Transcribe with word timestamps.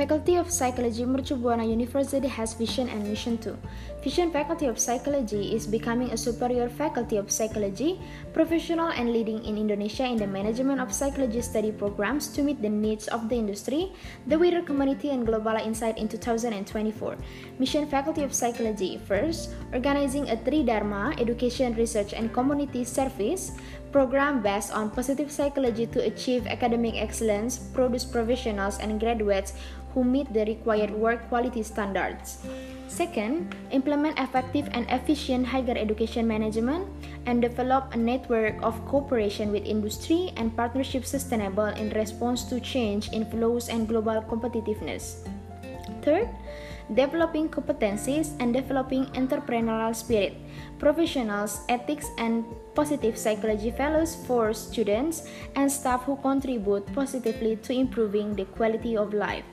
Faculty 0.00 0.36
of 0.40 0.48
Psychology 0.48 1.04
Mercu 1.04 1.36
Buana 1.36 1.60
University 1.60 2.26
has 2.26 2.54
vision 2.56 2.88
and 2.88 3.04
mission 3.04 3.36
too. 3.36 3.52
Vision 4.00 4.32
Faculty 4.32 4.64
of 4.64 4.80
Psychology 4.80 5.52
is 5.54 5.66
becoming 5.66 6.08
a 6.08 6.16
superior 6.16 6.70
faculty 6.70 7.18
of 7.20 7.28
psychology, 7.28 8.00
professional 8.32 8.88
and 8.96 9.12
leading 9.12 9.44
in 9.44 9.60
Indonesia 9.60 10.08
in 10.08 10.16
the 10.16 10.26
management 10.26 10.80
of 10.80 10.88
psychology 10.88 11.44
study 11.44 11.70
programs 11.70 12.32
to 12.32 12.40
meet 12.40 12.62
the 12.62 12.72
needs 12.72 13.12
of 13.12 13.28
the 13.28 13.36
industry, 13.36 13.92
the 14.26 14.38
wider 14.38 14.62
community 14.62 15.10
and 15.10 15.26
global 15.26 15.52
insight 15.60 15.98
in 15.98 16.08
2024. 16.08 16.64
Mission 17.58 17.84
Faculty 17.84 18.24
of 18.24 18.32
Psychology 18.32 18.96
first, 19.04 19.52
organizing 19.74 20.30
a 20.30 20.36
three 20.48 20.64
dharma 20.64 21.12
education, 21.20 21.76
research 21.76 22.14
and 22.16 22.32
community 22.32 22.88
service 22.88 23.52
program 23.92 24.40
based 24.40 24.72
on 24.72 24.88
positive 24.88 25.30
psychology 25.30 25.84
to 25.84 26.00
achieve 26.06 26.46
academic 26.46 26.94
excellence, 26.94 27.58
produce 27.58 28.04
professionals 28.04 28.78
and 28.78 29.00
graduates 29.00 29.52
who 29.94 30.04
meet 30.04 30.32
the 30.32 30.44
required 30.44 30.90
work 30.90 31.28
quality 31.28 31.62
standards. 31.62 32.44
Second, 32.88 33.54
implement 33.70 34.18
effective 34.18 34.68
and 34.72 34.84
efficient 34.90 35.46
higher 35.46 35.76
education 35.76 36.26
management 36.26 36.88
and 37.26 37.40
develop 37.40 37.94
a 37.94 37.96
network 37.96 38.56
of 38.62 38.74
cooperation 38.86 39.52
with 39.52 39.64
industry 39.64 40.32
and 40.36 40.56
partnership 40.56 41.04
sustainable 41.04 41.70
in 41.78 41.90
response 41.90 42.44
to 42.44 42.60
change 42.60 43.08
in 43.12 43.24
flows 43.30 43.68
and 43.68 43.86
global 43.86 44.22
competitiveness. 44.22 45.22
Third, 46.02 46.28
developing 46.94 47.48
competencies 47.48 48.34
and 48.40 48.52
developing 48.52 49.06
entrepreneurial 49.14 49.94
spirit, 49.94 50.34
professionals, 50.78 51.60
ethics, 51.68 52.10
and 52.18 52.44
positive 52.74 53.16
psychology 53.16 53.70
fellows 53.70 54.16
for 54.26 54.52
students 54.52 55.28
and 55.54 55.70
staff 55.70 56.02
who 56.04 56.16
contribute 56.16 56.86
positively 56.94 57.56
to 57.56 57.72
improving 57.72 58.34
the 58.34 58.44
quality 58.56 58.96
of 58.96 59.14
life. 59.14 59.44